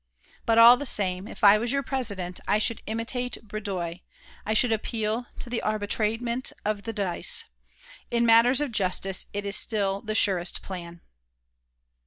[0.47, 4.01] But, all the same, if I was your President, I should imitate Bridoie,
[4.47, 7.43] I should appeal to the arbitrament of the dice.
[8.09, 11.01] In matters of justice it is still the surest plan."